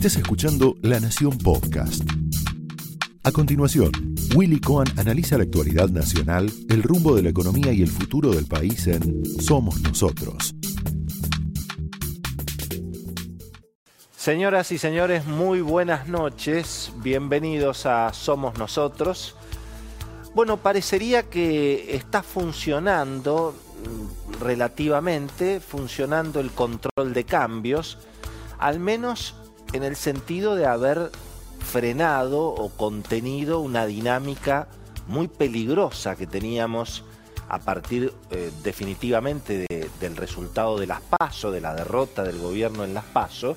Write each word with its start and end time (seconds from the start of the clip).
Estás 0.00 0.16
escuchando 0.16 0.76
La 0.80 0.98
Nación 0.98 1.36
Podcast. 1.36 2.02
A 3.22 3.32
continuación, 3.32 3.92
Willy 4.34 4.58
Cohen 4.58 4.88
analiza 4.98 5.36
la 5.36 5.42
actualidad 5.42 5.90
nacional, 5.90 6.50
el 6.70 6.82
rumbo 6.82 7.14
de 7.14 7.22
la 7.22 7.28
economía 7.28 7.70
y 7.70 7.82
el 7.82 7.90
futuro 7.90 8.30
del 8.30 8.46
país 8.46 8.86
en 8.86 9.22
Somos 9.26 9.78
Nosotros. 9.82 10.54
Señoras 14.16 14.72
y 14.72 14.78
señores, 14.78 15.26
muy 15.26 15.60
buenas 15.60 16.08
noches. 16.08 16.92
Bienvenidos 17.02 17.84
a 17.84 18.14
Somos 18.14 18.58
Nosotros. 18.58 19.36
Bueno, 20.34 20.56
parecería 20.56 21.24
que 21.24 21.94
está 21.94 22.22
funcionando 22.22 23.54
mm, 23.84 24.42
relativamente, 24.42 25.60
funcionando 25.60 26.40
el 26.40 26.52
control 26.52 27.12
de 27.12 27.24
cambios, 27.24 27.98
al 28.58 28.80
menos 28.80 29.34
en 29.72 29.82
el 29.82 29.96
sentido 29.96 30.56
de 30.56 30.66
haber 30.66 31.10
frenado 31.60 32.48
o 32.48 32.70
contenido 32.70 33.60
una 33.60 33.86
dinámica 33.86 34.68
muy 35.06 35.28
peligrosa 35.28 36.16
que 36.16 36.26
teníamos 36.26 37.04
a 37.48 37.58
partir 37.58 38.12
eh, 38.30 38.50
definitivamente 38.62 39.66
del 40.00 40.16
resultado 40.16 40.78
de 40.78 40.86
las 40.86 41.00
PASO, 41.00 41.50
de 41.50 41.60
la 41.60 41.74
derrota 41.74 42.22
del 42.22 42.38
gobierno 42.38 42.84
en 42.84 42.94
las 42.94 43.04
PASO, 43.04 43.56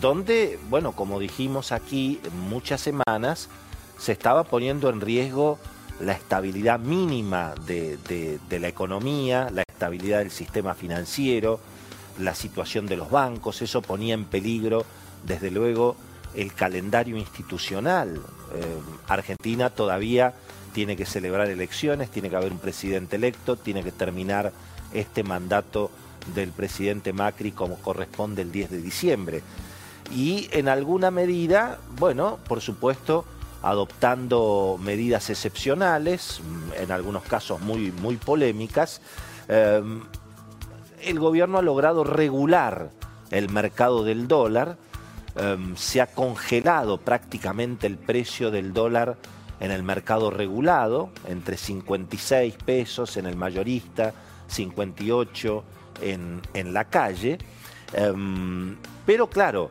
donde, 0.00 0.58
bueno, 0.68 0.92
como 0.92 1.18
dijimos 1.18 1.72
aquí 1.72 2.20
muchas 2.48 2.82
semanas, 2.82 3.48
se 3.98 4.12
estaba 4.12 4.44
poniendo 4.44 4.90
en 4.90 5.00
riesgo 5.00 5.58
la 6.00 6.12
estabilidad 6.12 6.78
mínima 6.78 7.54
de, 7.66 8.38
la 8.50 8.68
economía, 8.68 9.48
la 9.50 9.62
estabilidad 9.62 10.18
del 10.18 10.30
sistema 10.30 10.74
financiero, 10.74 11.58
la 12.18 12.34
situación 12.34 12.86
de 12.86 12.96
los 12.96 13.10
bancos, 13.10 13.62
eso 13.62 13.80
ponía 13.80 14.12
en 14.12 14.26
peligro, 14.26 14.84
desde 15.26 15.50
luego, 15.50 15.96
el 16.34 16.52
calendario 16.52 17.16
institucional. 17.16 18.20
Eh, 18.54 18.78
Argentina 19.08 19.70
todavía 19.70 20.34
tiene 20.72 20.96
que 20.96 21.06
celebrar 21.06 21.48
elecciones, 21.48 22.10
tiene 22.10 22.30
que 22.30 22.36
haber 22.36 22.52
un 22.52 22.58
presidente 22.58 23.16
electo, 23.16 23.56
tiene 23.56 23.82
que 23.82 23.92
terminar 23.92 24.52
este 24.92 25.22
mandato 25.22 25.90
del 26.34 26.50
presidente 26.50 27.12
Macri 27.12 27.52
como 27.52 27.76
corresponde 27.76 28.42
el 28.42 28.52
10 28.52 28.70
de 28.70 28.82
diciembre. 28.82 29.42
Y 30.14 30.48
en 30.52 30.68
alguna 30.68 31.10
medida, 31.10 31.78
bueno, 31.98 32.38
por 32.46 32.60
supuesto, 32.60 33.24
adoptando 33.62 34.78
medidas 34.80 35.30
excepcionales, 35.30 36.40
mm, 36.40 36.82
en 36.82 36.92
algunos 36.92 37.24
casos 37.24 37.60
muy, 37.60 37.90
muy 37.90 38.16
polémicas, 38.16 39.00
em, 39.48 40.02
el 41.02 41.18
gobierno 41.18 41.58
ha 41.58 41.62
logrado 41.62 42.04
regular 42.04 42.90
el 43.30 43.48
mercado 43.50 44.04
del 44.04 44.28
dólar, 44.28 44.76
em, 45.36 45.76
se 45.76 46.00
ha 46.00 46.06
congelado 46.06 46.98
prácticamente 46.98 47.86
el 47.86 47.98
precio 47.98 48.50
del 48.50 48.72
dólar 48.72 49.16
en 49.60 49.70
el 49.70 49.82
mercado 49.82 50.30
regulado, 50.30 51.10
entre 51.26 51.56
56 51.56 52.54
pesos 52.64 53.16
en 53.16 53.26
el 53.26 53.36
mayorista, 53.36 54.12
58 54.48 55.64
en, 56.02 56.42
en 56.54 56.72
la 56.72 56.84
calle. 56.84 57.38
Em, 57.92 58.76
pero 59.06 59.28
claro, 59.28 59.70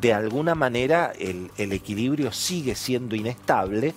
de 0.00 0.12
alguna 0.12 0.54
manera 0.54 1.12
el, 1.18 1.50
equilibrio 1.56 2.32
sigue 2.32 2.74
siendo 2.74 3.16
inestable, 3.16 3.94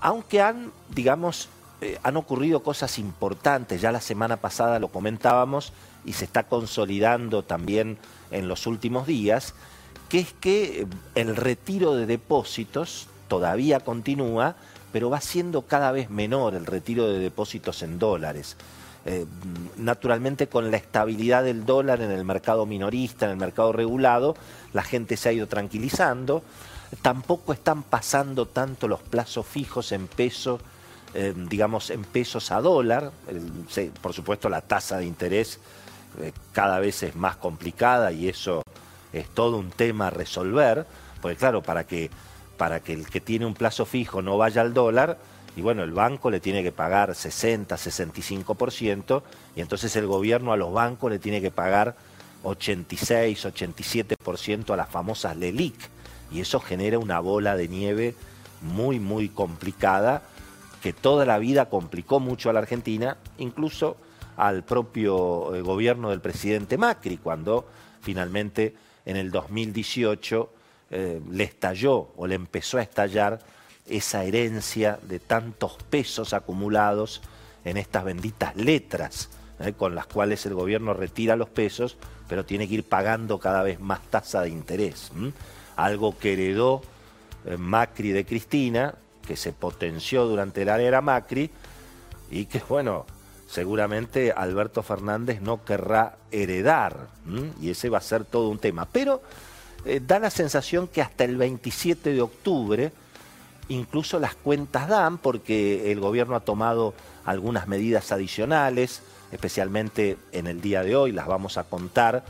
aunque 0.00 0.42
han, 0.42 0.72
digamos, 0.90 1.48
eh, 1.80 1.98
han 2.02 2.16
ocurrido 2.16 2.62
cosas 2.62 2.98
importantes, 2.98 3.80
ya 3.80 3.92
la 3.92 4.00
semana 4.00 4.36
pasada 4.36 4.78
lo 4.78 4.88
comentábamos 4.88 5.72
y 6.04 6.12
se 6.12 6.26
está 6.26 6.44
consolidando 6.44 7.42
también 7.42 7.98
en 8.30 8.48
los 8.48 8.66
últimos 8.66 9.06
días, 9.06 9.54
que 10.14 10.20
es 10.20 10.32
que 10.34 10.82
eh, 10.82 10.86
el 11.16 11.34
retiro 11.34 11.96
de 11.96 12.06
depósitos 12.06 13.08
todavía 13.26 13.80
continúa, 13.80 14.54
pero 14.92 15.10
va 15.10 15.20
siendo 15.20 15.62
cada 15.62 15.90
vez 15.90 16.08
menor 16.08 16.54
el 16.54 16.66
retiro 16.66 17.08
de 17.08 17.18
depósitos 17.18 17.82
en 17.82 17.98
dólares. 17.98 18.56
Eh, 19.06 19.26
naturalmente 19.76 20.46
con 20.46 20.70
la 20.70 20.76
estabilidad 20.76 21.42
del 21.42 21.66
dólar 21.66 22.00
en 22.00 22.12
el 22.12 22.24
mercado 22.24 22.64
minorista, 22.64 23.26
en 23.26 23.32
el 23.32 23.38
mercado 23.38 23.72
regulado, 23.72 24.36
la 24.72 24.84
gente 24.84 25.16
se 25.16 25.30
ha 25.30 25.32
ido 25.32 25.48
tranquilizando. 25.48 26.44
Tampoco 27.02 27.52
están 27.52 27.82
pasando 27.82 28.46
tanto 28.46 28.86
los 28.86 29.00
plazos 29.00 29.44
fijos 29.44 29.90
en 29.90 30.06
pesos, 30.06 30.60
eh, 31.14 31.34
digamos, 31.50 31.90
en 31.90 32.04
pesos 32.04 32.52
a 32.52 32.60
dólar. 32.60 33.10
por 34.00 34.12
supuesto, 34.12 34.48
la 34.48 34.60
tasa 34.60 34.98
de 34.98 35.06
interés 35.06 35.58
cada 36.52 36.78
vez 36.78 37.02
es 37.02 37.16
más 37.16 37.34
complicada 37.34 38.12
y 38.12 38.28
eso 38.28 38.62
es 39.14 39.28
todo 39.28 39.56
un 39.56 39.70
tema 39.70 40.08
a 40.08 40.10
resolver, 40.10 40.86
porque 41.20 41.36
claro, 41.36 41.62
para 41.62 41.84
que, 41.84 42.10
para 42.56 42.80
que 42.80 42.92
el 42.92 43.08
que 43.08 43.20
tiene 43.20 43.46
un 43.46 43.54
plazo 43.54 43.86
fijo 43.86 44.22
no 44.22 44.36
vaya 44.36 44.60
al 44.60 44.74
dólar, 44.74 45.18
y 45.56 45.62
bueno, 45.62 45.84
el 45.84 45.92
banco 45.92 46.30
le 46.30 46.40
tiene 46.40 46.62
que 46.62 46.72
pagar 46.72 47.14
60, 47.14 47.76
65%, 47.76 49.22
y 49.54 49.60
entonces 49.60 49.94
el 49.96 50.06
gobierno 50.06 50.52
a 50.52 50.56
los 50.56 50.72
bancos 50.72 51.10
le 51.10 51.18
tiene 51.18 51.40
que 51.40 51.50
pagar 51.50 51.94
86, 52.42 53.46
87% 53.46 54.72
a 54.72 54.76
las 54.76 54.88
famosas 54.88 55.36
LELIC, 55.36 55.76
y 56.32 56.40
eso 56.40 56.58
genera 56.60 56.98
una 56.98 57.20
bola 57.20 57.56
de 57.56 57.68
nieve 57.68 58.14
muy, 58.60 58.98
muy 58.98 59.28
complicada, 59.28 60.22
que 60.82 60.92
toda 60.92 61.24
la 61.24 61.38
vida 61.38 61.70
complicó 61.70 62.20
mucho 62.20 62.50
a 62.50 62.52
la 62.52 62.58
Argentina, 62.58 63.16
incluso 63.38 63.96
al 64.36 64.64
propio 64.64 65.54
eh, 65.54 65.62
gobierno 65.62 66.10
del 66.10 66.20
presidente 66.20 66.76
Macri, 66.76 67.16
cuando 67.18 67.66
finalmente 68.02 68.74
en 69.06 69.16
el 69.16 69.30
2018 69.30 70.50
eh, 70.90 71.20
le 71.30 71.44
estalló 71.44 72.10
o 72.16 72.26
le 72.26 72.34
empezó 72.34 72.78
a 72.78 72.82
estallar 72.82 73.40
esa 73.88 74.24
herencia 74.24 74.98
de 75.02 75.18
tantos 75.18 75.76
pesos 75.90 76.32
acumulados 76.32 77.20
en 77.64 77.76
estas 77.76 78.04
benditas 78.04 78.56
letras, 78.56 79.28
¿eh? 79.60 79.72
con 79.72 79.94
las 79.94 80.06
cuales 80.06 80.44
el 80.46 80.54
gobierno 80.54 80.94
retira 80.94 81.36
los 81.36 81.48
pesos, 81.48 81.96
pero 82.28 82.44
tiene 82.44 82.68
que 82.68 82.74
ir 82.74 82.84
pagando 82.84 83.38
cada 83.38 83.62
vez 83.62 83.80
más 83.80 84.00
tasa 84.10 84.42
de 84.42 84.50
interés. 84.50 85.10
Algo 85.76 86.16
que 86.18 86.34
heredó 86.34 86.82
eh, 87.46 87.56
Macri 87.56 88.12
de 88.12 88.24
Cristina, 88.24 88.94
que 89.26 89.36
se 89.36 89.52
potenció 89.52 90.26
durante 90.26 90.64
la 90.64 90.80
era 90.80 91.00
Macri, 91.00 91.50
y 92.30 92.46
que, 92.46 92.62
bueno, 92.68 93.06
seguramente 93.48 94.32
Alberto 94.32 94.82
Fernández 94.82 95.40
no 95.40 95.64
querrá 95.64 96.16
heredar, 96.30 97.08
y 97.60 97.70
ese 97.70 97.88
va 97.88 97.98
a 97.98 98.02
ser 98.02 98.24
todo 98.24 98.48
un 98.48 98.58
tema. 98.58 98.86
Pero 98.90 99.22
eh, 99.84 100.00
da 100.04 100.18
la 100.18 100.30
sensación 100.30 100.88
que 100.88 101.02
hasta 101.02 101.24
el 101.24 101.36
27 101.36 102.12
de 102.12 102.22
octubre, 102.22 102.92
incluso 103.68 104.18
las 104.18 104.34
cuentas 104.34 104.88
dan 104.88 105.18
porque 105.18 105.92
el 105.92 106.00
gobierno 106.00 106.36
ha 106.36 106.40
tomado 106.40 106.94
algunas 107.24 107.68
medidas 107.68 108.12
adicionales, 108.12 109.02
especialmente 109.30 110.16
en 110.32 110.46
el 110.46 110.60
día 110.60 110.82
de 110.82 110.96
hoy, 110.96 111.12
las 111.12 111.26
vamos 111.26 111.58
a 111.58 111.64
contar, 111.64 112.24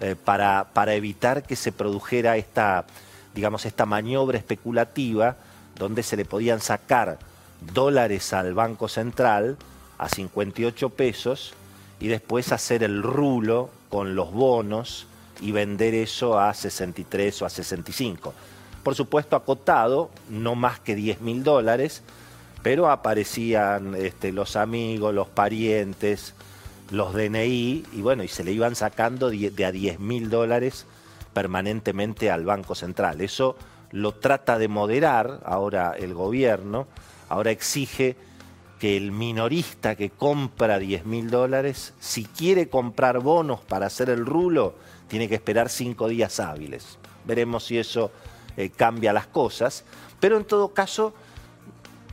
eh, 0.00 0.16
para, 0.16 0.68
para, 0.72 0.94
evitar 0.94 1.42
que 1.42 1.56
se 1.56 1.72
produjera 1.72 2.36
esta, 2.36 2.86
digamos, 3.34 3.66
esta 3.66 3.84
maniobra 3.84 4.38
especulativa 4.38 5.36
donde 5.76 6.02
se 6.02 6.16
le 6.16 6.24
podían 6.24 6.60
sacar 6.60 7.18
dólares 7.74 8.32
al 8.32 8.54
Banco 8.54 8.88
Central 8.88 9.58
a 10.00 10.08
58 10.08 10.88
pesos 10.90 11.54
y 12.00 12.08
después 12.08 12.52
hacer 12.52 12.82
el 12.82 13.02
rulo 13.02 13.70
con 13.88 14.14
los 14.14 14.32
bonos 14.32 15.06
y 15.40 15.52
vender 15.52 15.94
eso 15.94 16.38
a 16.38 16.52
63 16.52 17.42
o 17.42 17.46
a 17.46 17.50
65 17.50 18.34
por 18.82 18.94
supuesto 18.94 19.36
acotado, 19.36 20.10
no 20.28 20.54
más 20.54 20.80
que 20.80 20.94
10 20.94 21.20
mil 21.20 21.44
dólares, 21.44 22.02
pero 22.62 22.90
aparecían 22.90 23.94
este, 23.94 24.32
los 24.32 24.56
amigos, 24.56 25.14
los 25.14 25.28
parientes, 25.28 26.34
los 26.90 27.14
DNI, 27.14 27.84
y 27.92 28.00
bueno, 28.00 28.22
y 28.22 28.28
se 28.28 28.44
le 28.44 28.52
iban 28.52 28.74
sacando 28.74 29.30
de 29.30 29.64
a 29.64 29.72
10 29.72 30.00
mil 30.00 30.30
dólares 30.30 30.86
permanentemente 31.32 32.30
al 32.30 32.44
Banco 32.44 32.74
Central. 32.74 33.20
Eso 33.20 33.56
lo 33.92 34.12
trata 34.12 34.58
de 34.58 34.68
moderar 34.68 35.40
ahora 35.44 35.94
el 35.96 36.14
gobierno, 36.14 36.86
ahora 37.28 37.50
exige 37.50 38.16
que 38.80 38.96
el 38.96 39.12
minorista 39.12 39.94
que 39.94 40.08
compra 40.08 40.78
10 40.78 41.04
mil 41.04 41.30
dólares, 41.30 41.92
si 42.00 42.24
quiere 42.24 42.70
comprar 42.70 43.20
bonos 43.20 43.60
para 43.60 43.86
hacer 43.86 44.08
el 44.08 44.24
rulo, 44.24 44.74
tiene 45.06 45.28
que 45.28 45.34
esperar 45.34 45.68
cinco 45.68 46.08
días 46.08 46.40
hábiles. 46.40 46.98
Veremos 47.26 47.64
si 47.66 47.76
eso 47.78 48.10
eh, 48.56 48.70
cambia 48.70 49.12
las 49.12 49.26
cosas, 49.26 49.84
pero 50.18 50.38
en 50.38 50.44
todo 50.44 50.72
caso 50.72 51.12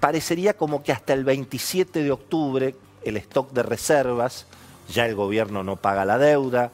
parecería 0.01 0.55
como 0.55 0.83
que 0.83 0.91
hasta 0.91 1.13
el 1.13 1.23
27 1.23 2.03
de 2.03 2.11
octubre 2.11 2.75
el 3.01 3.15
stock 3.15 3.53
de 3.53 3.63
reservas, 3.63 4.45
ya 4.89 5.05
el 5.05 5.15
gobierno 5.15 5.63
no 5.63 5.77
paga 5.77 6.03
la 6.03 6.17
deuda, 6.17 6.73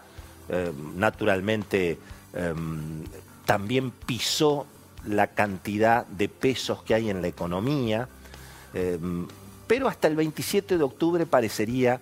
eh, 0.49 0.71
naturalmente 0.95 1.99
em, 2.33 3.03
también 3.45 3.91
pisó 3.91 4.65
la 5.05 5.27
cantidad 5.27 6.07
de 6.07 6.29
pesos 6.29 6.81
que 6.81 6.95
hay 6.95 7.11
en 7.11 7.21
la 7.21 7.27
economía, 7.27 8.09
em, 8.73 9.27
pero 9.73 9.87
hasta 9.87 10.07
el 10.07 10.15
27 10.15 10.77
de 10.77 10.83
octubre 10.83 11.25
parecería 11.25 11.99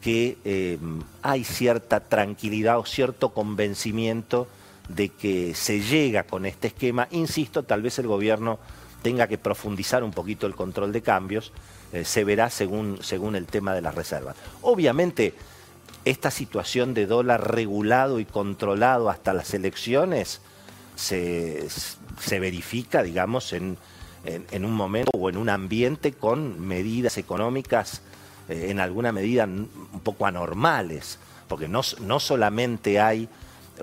que 0.00 0.38
em, 0.44 1.02
hay 1.20 1.44
cierta 1.44 2.00
tranquilidad 2.00 2.78
o 2.78 2.86
cierto 2.86 3.34
convencimiento 3.34 4.48
de 4.88 5.10
que 5.10 5.54
se 5.54 5.82
llega 5.82 6.22
con 6.22 6.46
este 6.46 6.68
esquema, 6.68 7.08
insisto, 7.10 7.64
tal 7.64 7.82
vez 7.82 7.98
el 7.98 8.06
gobierno 8.06 8.58
tenga 9.02 9.26
que 9.26 9.36
profundizar 9.36 10.02
un 10.02 10.12
poquito 10.12 10.46
el 10.46 10.54
control 10.54 10.90
de 10.90 11.02
cambios, 11.02 11.52
eh, 11.92 12.06
se 12.06 12.24
verá 12.24 12.48
según, 12.48 12.96
según 13.02 13.36
el 13.36 13.44
tema 13.44 13.74
de 13.74 13.82
las 13.82 13.94
reservas. 13.94 14.34
Obviamente, 14.62 15.34
esta 16.06 16.30
situación 16.30 16.94
de 16.94 17.04
dólar 17.04 17.54
regulado 17.54 18.20
y 18.20 18.24
controlado 18.24 19.10
hasta 19.10 19.34
las 19.34 19.52
elecciones 19.52 20.40
se, 20.96 21.68
verifica, 22.40 23.02
digamos, 23.02 23.52
en, 23.52 23.76
un 24.24 24.72
momento 24.72 25.10
o 25.14 25.28
en 25.28 25.36
un 25.36 25.48
ambiente 25.48 26.12
con 26.12 26.60
medidas 26.60 27.18
económicas 27.18 28.02
eh, 28.48 28.66
en 28.70 28.80
alguna 28.80 29.12
medida 29.12 29.44
un 29.44 30.00
poco 30.02 30.26
anormales, 30.26 31.18
porque 31.48 31.68
no, 31.68 31.80
no 32.00 32.20
solamente 32.20 33.00
hay 33.00 33.28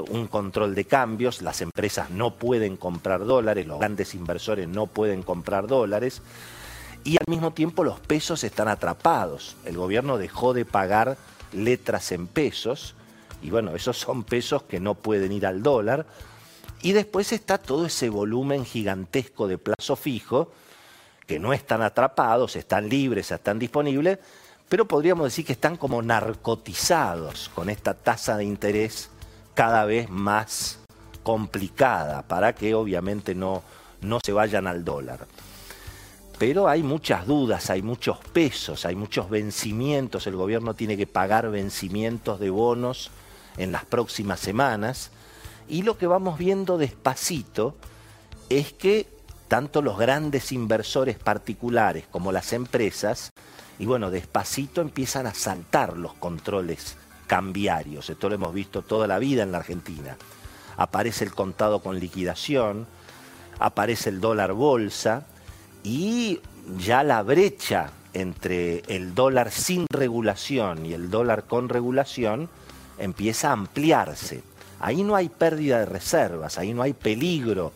un 0.09 0.27
control 0.27 0.75
de 0.75 0.85
cambios, 0.85 1.41
las 1.41 1.61
empresas 1.61 2.09
no 2.09 2.35
pueden 2.35 2.77
comprar 2.77 3.25
dólares, 3.25 3.67
los 3.67 3.79
grandes 3.79 4.13
inversores 4.15 4.67
no 4.67 4.87
pueden 4.87 5.23
comprar 5.23 5.67
dólares, 5.67 6.21
y 7.03 7.17
al 7.17 7.25
mismo 7.27 7.51
tiempo 7.51 7.83
los 7.83 7.99
pesos 7.99 8.43
están 8.43 8.67
atrapados. 8.67 9.55
El 9.65 9.77
gobierno 9.77 10.17
dejó 10.17 10.53
de 10.53 10.65
pagar 10.65 11.17
letras 11.53 12.11
en 12.11 12.27
pesos, 12.27 12.95
y 13.41 13.49
bueno, 13.49 13.75
esos 13.75 13.97
son 13.97 14.23
pesos 14.23 14.63
que 14.63 14.79
no 14.79 14.95
pueden 14.95 15.31
ir 15.31 15.45
al 15.45 15.63
dólar, 15.63 16.05
y 16.81 16.93
después 16.93 17.31
está 17.31 17.57
todo 17.57 17.85
ese 17.85 18.09
volumen 18.09 18.65
gigantesco 18.65 19.47
de 19.47 19.57
plazo 19.57 19.95
fijo, 19.95 20.51
que 21.27 21.39
no 21.39 21.53
están 21.53 21.81
atrapados, 21.81 22.55
están 22.55 22.89
libres, 22.89 23.31
están 23.31 23.59
disponibles, 23.59 24.17
pero 24.67 24.87
podríamos 24.87 25.25
decir 25.25 25.45
que 25.45 25.53
están 25.53 25.77
como 25.77 26.01
narcotizados 26.01 27.49
con 27.53 27.69
esta 27.69 27.93
tasa 27.93 28.37
de 28.37 28.45
interés 28.45 29.09
cada 29.53 29.85
vez 29.85 30.09
más 30.09 30.79
complicada 31.23 32.21
para 32.23 32.53
que 32.53 32.73
obviamente 32.73 33.35
no, 33.35 33.61
no 34.01 34.19
se 34.23 34.31
vayan 34.31 34.67
al 34.67 34.85
dólar. 34.85 35.27
Pero 36.37 36.69
hay 36.69 36.81
muchas 36.81 37.27
dudas, 37.27 37.69
hay 37.69 37.81
muchos 37.81 38.17
pesos, 38.31 38.85
hay 38.85 38.95
muchos 38.95 39.29
vencimientos, 39.29 40.25
el 40.25 40.37
gobierno 40.37 40.73
tiene 40.73 40.95
que 40.95 41.05
pagar 41.05 41.51
vencimientos 41.51 42.39
de 42.39 42.49
bonos 42.49 43.11
en 43.57 43.71
las 43.73 43.83
próximas 43.85 44.39
semanas 44.39 45.11
y 45.69 45.83
lo 45.83 45.97
que 45.97 46.07
vamos 46.07 46.37
viendo 46.37 46.77
despacito 46.77 47.75
es 48.49 48.73
que 48.73 49.07
tanto 49.47 49.81
los 49.81 49.97
grandes 49.97 50.51
inversores 50.51 51.17
particulares 51.17 52.05
como 52.09 52.31
las 52.31 52.53
empresas, 52.53 53.31
y 53.77 53.85
bueno, 53.85 54.11
despacito 54.11 54.81
empiezan 54.81 55.25
a 55.27 55.33
saltar 55.33 55.97
los 55.97 56.13
controles 56.13 56.97
cambiarios. 57.27 58.09
Esto 58.09 58.29
lo 58.29 58.35
hemos 58.35 58.53
visto 58.53 58.81
toda 58.81 59.07
la 59.07 59.19
vida 59.19 59.43
en 59.43 59.51
la 59.51 59.59
Argentina. 59.59 60.17
Aparece 60.77 61.23
el 61.23 61.33
contado 61.33 61.79
con 61.79 61.99
liquidación, 61.99 62.87
aparece 63.59 64.09
el 64.09 64.19
dólar 64.19 64.53
bolsa 64.53 65.25
y 65.83 66.39
ya 66.77 67.03
la 67.03 67.21
brecha 67.23 67.91
entre 68.13 68.79
el 68.87 69.13
dólar 69.13 69.51
sin 69.51 69.85
regulación 69.89 70.85
y 70.85 70.93
el 70.93 71.09
dólar 71.09 71.45
con 71.45 71.69
regulación 71.69 72.49
empieza 72.97 73.49
a 73.49 73.53
ampliarse. 73.53 74.43
Ahí 74.79 75.03
no 75.03 75.15
hay 75.15 75.29
pérdida 75.29 75.79
de 75.79 75.85
reservas, 75.85 76.57
ahí 76.57 76.73
no 76.73 76.81
hay 76.81 76.93
peligro, 76.93 77.73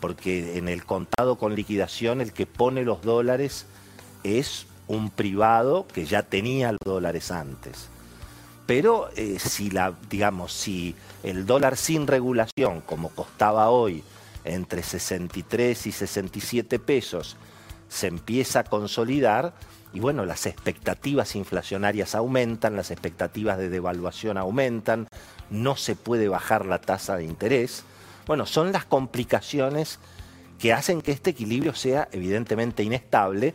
porque 0.00 0.58
en 0.58 0.68
el 0.68 0.84
contado 0.84 1.36
con 1.36 1.54
liquidación 1.54 2.20
el 2.20 2.32
que 2.32 2.46
pone 2.46 2.84
los 2.84 3.02
dólares 3.02 3.66
es 4.22 4.66
un 4.86 5.10
privado 5.10 5.86
que 5.92 6.04
ya 6.04 6.22
tenía 6.22 6.72
los 6.72 6.80
dólares 6.84 7.30
antes. 7.30 7.88
Pero 8.66 9.10
eh, 9.16 9.38
si 9.38 9.70
la, 9.70 9.94
digamos, 10.08 10.52
si 10.52 10.94
el 11.22 11.46
dólar 11.46 11.76
sin 11.76 12.06
regulación, 12.06 12.80
como 12.86 13.10
costaba 13.10 13.70
hoy, 13.70 14.02
entre 14.44 14.82
63 14.82 15.86
y 15.86 15.92
67 15.92 16.78
pesos, 16.78 17.36
se 17.94 18.08
empieza 18.08 18.60
a 18.60 18.64
consolidar, 18.64 19.54
y 19.92 20.00
bueno, 20.00 20.26
las 20.26 20.46
expectativas 20.46 21.36
inflacionarias 21.36 22.16
aumentan, 22.16 22.74
las 22.74 22.90
expectativas 22.90 23.56
de 23.56 23.68
devaluación 23.68 24.36
aumentan, 24.36 25.06
no 25.48 25.76
se 25.76 25.94
puede 25.94 26.28
bajar 26.28 26.66
la 26.66 26.80
tasa 26.80 27.16
de 27.16 27.24
interés. 27.24 27.84
Bueno, 28.26 28.46
son 28.46 28.72
las 28.72 28.84
complicaciones 28.84 30.00
que 30.58 30.72
hacen 30.72 31.02
que 31.02 31.12
este 31.12 31.30
equilibrio 31.30 31.72
sea 31.72 32.08
evidentemente 32.10 32.82
inestable 32.82 33.54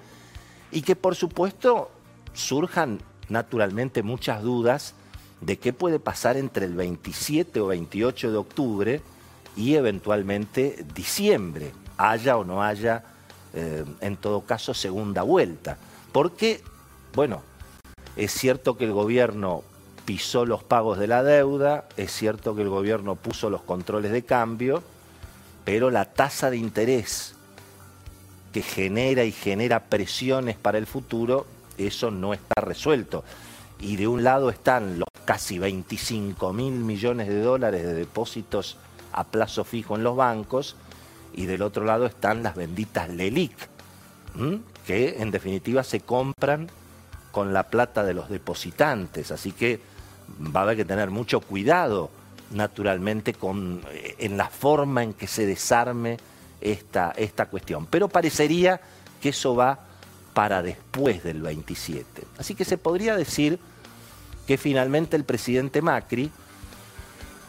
y 0.72 0.84
que 0.84 0.96
por 0.96 1.16
supuesto 1.16 1.92
surjan 2.32 3.00
naturalmente 3.28 4.04
muchas 4.04 4.42
dudas 4.42 4.94
de 5.42 5.60
qué 5.60 5.74
puede 5.74 6.00
pasar 6.00 6.38
entre 6.38 6.66
el 6.66 6.76
27 6.76 7.60
o 7.60 7.68
28 7.68 8.32
de 8.32 8.38
octubre 8.38 9.02
y 9.58 9.76
eventualmente 9.76 10.86
diciembre, 10.96 11.74
haya 11.98 12.38
o 12.38 12.46
no 12.46 12.64
haya, 12.64 13.04
eh, 13.54 13.86
en 14.01 14.18
todo 14.18 14.42
caso, 14.42 14.74
segunda 14.74 15.24
vuelta. 15.24 15.78
Porque, 16.12 16.62
bueno, 17.13 17.42
es 18.16 18.31
cierto 18.31 18.78
que 18.78 18.86
el 18.86 18.94
gobierno 18.94 19.63
pisó 20.06 20.46
los 20.46 20.63
pagos 20.63 20.98
de 20.98 21.07
la 21.07 21.24
deuda, 21.24 21.86
es 21.98 22.12
cierto 22.12 22.56
que 22.56 22.63
el 22.63 22.69
gobierno 22.69 23.16
puso 23.16 23.50
los 23.50 23.62
controles 23.62 24.12
de 24.12 24.24
cambio, 24.24 24.84
pero 25.66 25.92
la 25.92 26.06
tasa 26.06 26.50
de 26.50 26.57
interés 26.57 27.36
que 28.51 28.63
genera 28.63 29.24
y 29.24 29.31
genera 29.31 29.86
presiones 29.86 30.57
para 30.57 30.80
el 30.80 30.88
futuro, 30.88 31.45
eso 31.78 32.10
no 32.10 32.34
está 32.34 32.62
resuelto. 32.62 33.24
Y 33.80 33.95
de 33.95 34.07
un 34.07 34.24
lado 34.24 34.50
están 34.50 35.00
los 35.00 35.07
casi 35.25 35.60
25 35.60 36.54
mil 36.54 36.74
millones 36.74 37.28
de 37.28 37.42
dólares 37.42 37.84
de 37.84 37.94
depósitos 37.94 38.78
a 39.12 39.24
plazo 39.24 39.63
fijo 39.63 39.95
en 39.95 40.04
los 40.04 40.16
bancos 40.16 40.75
y 41.34 41.46
del 41.46 41.62
otro 41.62 41.86
lado 41.86 42.06
están 42.06 42.44
las 42.44 42.56
benditas 42.56 43.10
LELIC, 43.10 43.52
que 44.86 45.22
en 45.22 45.31
definitiva 45.31 45.84
se 45.84 46.02
compran 46.02 46.70
con 47.31 47.54
la 47.54 47.64
plata 47.64 48.04
de 48.04 48.14
los 48.14 48.30
depositantes. 48.30 49.31
Así 49.31 49.52
que 49.52 49.80
va 50.56 50.62
a 50.62 50.64
haber 50.64 50.78
que 50.78 50.86
tener 50.86 51.10
mucho 51.10 51.42
cuidado, 51.42 52.10
naturalmente, 52.52 53.34
con, 53.34 53.81
eh, 53.92 54.16
en 54.20 54.38
la 54.38 54.50
forma 54.50 55.04
en 55.04 55.14
que 55.14 55.28
se 55.28 55.46
desarme 55.46 56.18
esta, 56.62 57.12
esta 57.12 57.46
cuestión. 57.46 57.86
Pero 57.86 58.08
parecería 58.08 58.81
que 59.22 59.30
eso 59.30 59.56
va 59.56 59.80
para 60.34 60.62
después 60.62 61.24
del 61.24 61.42
27. 61.42 62.24
Así 62.38 62.56
que 62.56 62.66
se 62.66 62.78
podría 62.78 63.16
decir 63.16 63.60
que 64.48 64.58
finalmente 64.58 65.16
el 65.16 65.26
presidente 65.26 65.81
Macri, 65.81 66.31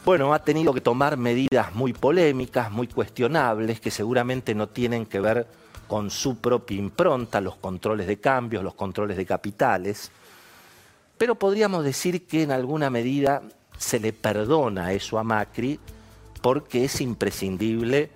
bueno, 0.04 0.32
ha 0.32 0.38
tenido 0.42 0.72
que 0.72 0.80
tomar 0.80 1.16
medidas 1.16 1.74
muy 1.74 1.92
polémicas, 1.92 2.70
muy 2.70 2.88
cuestionables, 2.88 3.80
que 3.80 3.90
seguramente 3.90 4.54
no 4.54 4.68
tienen 4.68 5.06
que 5.06 5.20
ver 5.20 5.46
con 5.86 6.10
su 6.10 6.38
propia 6.38 6.78
impronta, 6.78 7.40
los 7.40 7.56
controles 7.56 8.06
de 8.06 8.20
cambios, 8.20 8.62
los 8.62 8.74
controles 8.74 9.16
de 9.16 9.26
capitales, 9.26 10.10
pero 11.18 11.34
podríamos 11.34 11.84
decir 11.84 12.26
que 12.26 12.42
en 12.42 12.52
alguna 12.52 12.88
medida 12.90 13.42
se 13.76 14.00
le 14.00 14.12
perdona 14.12 14.92
eso 14.92 15.18
a 15.18 15.24
Macri 15.24 15.78
porque 16.40 16.84
es 16.84 17.00
imprescindible, 17.00 18.10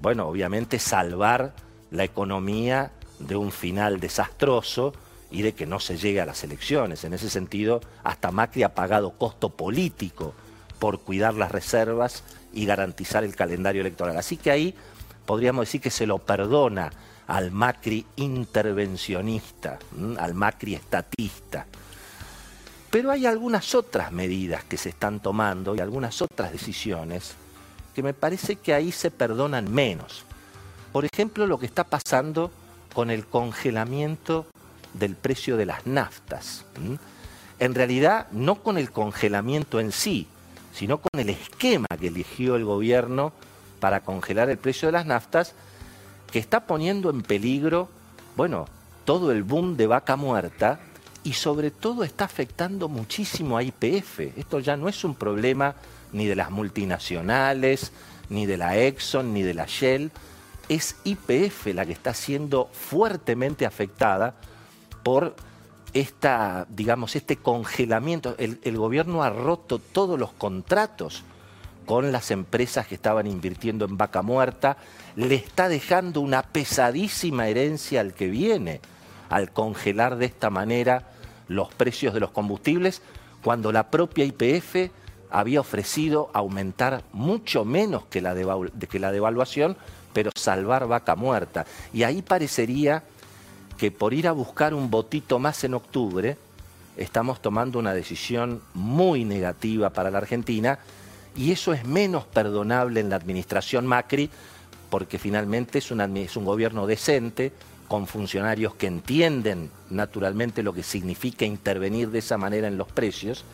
bueno, 0.00 0.26
obviamente 0.26 0.78
salvar 0.78 1.54
la 1.90 2.04
economía 2.04 2.92
de 3.20 3.36
un 3.36 3.52
final 3.52 4.00
desastroso, 4.00 4.92
y 5.30 5.42
de 5.42 5.52
que 5.52 5.66
no 5.66 5.78
se 5.80 5.98
llegue 5.98 6.20
a 6.20 6.26
las 6.26 6.42
elecciones. 6.44 7.04
En 7.04 7.12
ese 7.12 7.28
sentido, 7.28 7.80
hasta 8.02 8.30
Macri 8.30 8.62
ha 8.62 8.74
pagado 8.74 9.12
costo 9.12 9.50
político 9.50 10.34
por 10.78 11.00
cuidar 11.00 11.34
las 11.34 11.52
reservas 11.52 12.22
y 12.52 12.66
garantizar 12.66 13.24
el 13.24 13.36
calendario 13.36 13.80
electoral. 13.80 14.16
Así 14.16 14.36
que 14.36 14.50
ahí 14.50 14.74
podríamos 15.26 15.66
decir 15.66 15.80
que 15.80 15.90
se 15.90 16.06
lo 16.06 16.18
perdona 16.18 16.90
al 17.26 17.50
Macri 17.50 18.06
intervencionista, 18.16 19.78
al 20.18 20.34
Macri 20.34 20.74
estatista. 20.74 21.66
Pero 22.90 23.10
hay 23.10 23.26
algunas 23.26 23.74
otras 23.74 24.12
medidas 24.12 24.64
que 24.64 24.78
se 24.78 24.88
están 24.88 25.20
tomando 25.20 25.74
y 25.74 25.80
algunas 25.80 26.22
otras 26.22 26.52
decisiones 26.52 27.34
que 27.94 28.02
me 28.02 28.14
parece 28.14 28.56
que 28.56 28.72
ahí 28.72 28.92
se 28.92 29.10
perdonan 29.10 29.70
menos. 29.70 30.24
Por 30.92 31.04
ejemplo, 31.04 31.46
lo 31.46 31.58
que 31.58 31.66
está 31.66 31.84
pasando 31.84 32.50
con 32.94 33.10
el 33.10 33.26
congelamiento 33.26 34.46
del 34.94 35.16
precio 35.16 35.56
de 35.56 35.66
las 35.66 35.86
naftas. 35.86 36.64
En 37.58 37.74
realidad, 37.74 38.28
no 38.30 38.62
con 38.62 38.78
el 38.78 38.90
congelamiento 38.90 39.80
en 39.80 39.92
sí, 39.92 40.26
sino 40.72 40.98
con 40.98 41.20
el 41.20 41.30
esquema 41.30 41.86
que 41.98 42.08
eligió 42.08 42.56
el 42.56 42.64
gobierno 42.64 43.32
para 43.80 44.00
congelar 44.00 44.50
el 44.50 44.58
precio 44.58 44.88
de 44.88 44.92
las 44.92 45.06
naftas, 45.06 45.54
que 46.30 46.38
está 46.38 46.66
poniendo 46.66 47.10
en 47.10 47.22
peligro, 47.22 47.88
bueno, 48.36 48.66
todo 49.04 49.32
el 49.32 49.42
boom 49.42 49.76
de 49.76 49.86
vaca 49.86 50.16
muerta 50.16 50.80
y 51.24 51.32
sobre 51.32 51.70
todo 51.70 52.04
está 52.04 52.24
afectando 52.24 52.88
muchísimo 52.88 53.56
a 53.56 53.62
IPF. 53.62 54.20
Esto 54.36 54.60
ya 54.60 54.76
no 54.76 54.88
es 54.88 55.04
un 55.04 55.14
problema 55.14 55.74
ni 56.12 56.26
de 56.26 56.36
las 56.36 56.50
multinacionales, 56.50 57.92
ni 58.28 58.46
de 58.46 58.56
la 58.56 58.76
Exxon, 58.76 59.32
ni 59.32 59.42
de 59.42 59.54
la 59.54 59.66
Shell, 59.66 60.10
es 60.68 60.96
IPF 61.04 61.66
la 61.74 61.86
que 61.86 61.92
está 61.92 62.12
siendo 62.12 62.68
fuertemente 62.72 63.64
afectada 63.64 64.34
por 65.02 65.34
esta, 65.92 66.66
digamos, 66.68 67.16
este 67.16 67.36
congelamiento. 67.36 68.36
El, 68.38 68.76
gobierno 68.76 69.22
ha 69.22 69.30
roto 69.30 69.78
todos 69.78 70.18
los 70.18 70.32
contratos 70.32 71.24
con 71.86 72.12
las 72.12 72.30
empresas 72.30 72.86
que 72.86 72.94
estaban 72.94 73.26
invirtiendo 73.26 73.86
en 73.86 73.96
vaca 73.96 74.20
muerta, 74.20 74.76
le 75.16 75.36
está 75.36 75.68
dejando 75.68 76.20
una 76.20 76.42
pesadísima 76.42 77.48
herencia 77.48 78.02
al 78.02 78.12
que 78.12 78.28
viene, 78.28 78.80
al 79.30 79.50
congelar 79.52 80.16
de 80.16 80.26
esta 80.26 80.50
manera 80.50 81.08
los 81.48 81.72
precios 81.72 82.12
de 82.12 82.20
los 82.20 82.30
combustibles, 82.30 83.00
cuando 83.42 83.72
la 83.72 83.90
propia 83.90 84.26
IPF 84.26 84.90
había 85.30 85.60
ofrecido 85.60 86.30
aumentar 86.34 87.04
mucho 87.12 87.64
menos 87.64 88.04
que 88.06 88.20
la, 88.20 88.34
que 88.88 88.98
la 88.98 89.12
devaluación, 89.12 89.76
pero 90.12 90.30
salvar 90.36 90.86
vaca 90.88 91.16
muerta. 91.16 91.64
Y 91.92 92.02
ahí 92.02 92.20
parecería 92.20 93.02
que 93.78 93.90
por 93.90 94.12
ir 94.12 94.28
a 94.28 94.32
buscar 94.32 94.74
un 94.74 94.90
votito 94.90 95.38
más 95.38 95.64
en 95.64 95.74
octubre, 95.74 96.36
estamos 96.96 97.40
tomando 97.40 97.78
una 97.78 97.94
decisión 97.94 98.60
muy 98.74 99.24
negativa 99.24 99.90
para 99.90 100.10
la 100.10 100.18
Argentina 100.18 100.80
y 101.36 101.52
eso 101.52 101.72
es 101.72 101.86
menos 101.86 102.24
perdonable 102.24 103.00
en 103.00 103.08
la 103.08 103.16
administración 103.16 103.86
Macri 103.86 104.28
porque 104.90 105.18
finalmente 105.18 105.78
es, 105.78 105.90
es 105.90 106.36
un 106.36 106.44
gobierno 106.44 106.86
decente, 106.86 107.52
con 107.86 108.06
funcionarios 108.06 108.74
que 108.74 108.86
entienden 108.86 109.70
naturalmente 109.88 110.62
lo 110.62 110.74
que 110.74 110.82
significa 110.82 111.46
intervenir 111.46 112.10
de 112.10 112.18
esa 112.18 112.36
manera 112.36 112.68
en 112.68 112.76
los 112.76 112.88
precios. 112.88 113.44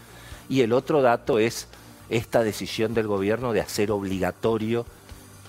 Y 0.49 0.63
el 0.63 0.73
otro 0.73 1.03
dato 1.03 1.39
es 1.39 1.69
esta 2.11 2.43
decisión 2.43 2.95
del 2.95 3.07
gobierno 3.07 3.53
de 3.53 3.61
hacer 3.61 3.91
obligatorio 3.93 4.87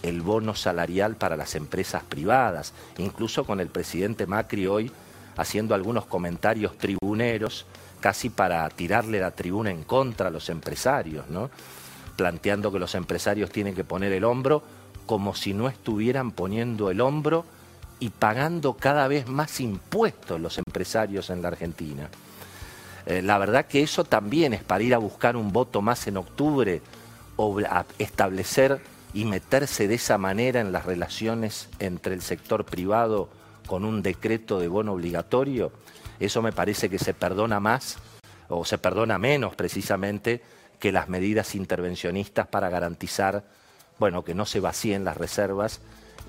el 0.08 0.22
bono 0.22 0.56
salarial 0.56 1.16
para 1.16 1.36
las 1.36 1.56
empresas 1.56 2.04
privadas, 2.04 2.74
incluso 2.98 3.44
con 3.44 3.60
el 3.60 3.68
presidente 3.68 4.28
Macri 4.28 4.68
hoy 4.68 4.92
haciendo 5.38 5.76
algunos 5.76 6.06
comentarios 6.06 6.78
tribuneros, 6.78 7.66
casi 8.00 8.30
para 8.30 8.70
tirarle 8.70 9.20
la 9.20 9.32
tribuna 9.32 9.72
en 9.72 9.84
contra 9.84 10.28
a 10.28 10.32
los 10.32 10.50
empresarios, 10.50 11.30
¿no? 11.30 11.50
planteando 12.16 12.72
que 12.72 12.80
los 12.80 12.96
empresarios 12.96 13.50
tienen 13.50 13.76
que 13.76 13.84
poner 13.84 14.14
el 14.14 14.24
hombro 14.24 14.64
como 15.06 15.36
si 15.36 15.54
no 15.54 15.68
estuvieran 15.68 16.32
poniendo 16.32 16.90
el 16.90 17.02
hombro 17.02 17.46
y 18.00 18.10
pagando 18.10 18.74
cada 18.74 19.08
vez 19.08 19.28
más 19.28 19.60
impuestos 19.60 20.40
los 20.40 20.58
empresarios 20.58 21.30
en 21.30 21.42
la 21.42 21.50
Argentina. 21.50 22.10
Eh, 23.06 23.22
la 23.22 23.38
verdad 23.38 23.66
que 23.66 23.84
eso 23.84 24.04
también 24.04 24.54
es 24.54 24.64
para 24.64 24.84
ir 24.84 24.94
a 24.94 24.98
buscar 24.98 25.36
un 25.36 25.52
voto 25.52 25.82
más 25.82 26.08
en 26.08 26.18
octubre 26.18 26.82
o 27.36 27.60
a 27.60 27.86
establecer 28.00 28.82
y 29.16 29.24
meterse 29.24 29.88
de 29.88 29.96
esa 29.96 30.18
manera 30.18 30.60
en 30.60 30.74
las 30.74 30.86
relaciones 30.86 31.70
entre 31.80 32.14
el 32.14 32.22
sector 32.22 32.66
privado 32.66 33.30
con 33.66 33.86
un 33.86 34.04
decreto 34.04 34.60
de 34.60 34.68
bono 34.68 34.92
obligatorio, 34.92 35.72
eso 36.20 36.42
me 36.42 36.52
parece 36.52 36.90
que 36.90 37.00
se 37.00 37.14
perdona 37.14 37.62
más 37.62 37.98
o 38.50 38.66
se 38.66 38.78
perdona 38.78 39.18
menos 39.18 39.56
precisamente 39.56 40.44
que 40.80 40.92
las 40.92 41.08
medidas 41.08 41.56
intervencionistas 41.56 42.48
para 42.48 42.70
garantizar, 42.70 43.46
bueno, 44.00 44.26
que 44.26 44.36
no 44.36 44.46
se 44.46 44.60
vacíen 44.60 45.06
las 45.06 45.16
reservas 45.16 45.80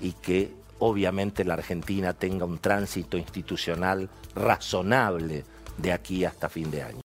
y 0.01 0.13
que 0.13 0.53
obviamente 0.79 1.43
la 1.43 1.55
Argentina 1.55 2.13
tenga 2.13 2.45
un 2.45 2.59
tránsito 2.59 3.17
institucional 3.17 4.09
razonable 4.33 5.43
de 5.77 5.91
aquí 5.91 6.23
hasta 6.23 6.47
fin 6.47 6.71
de 6.71 6.83
año. 6.83 7.06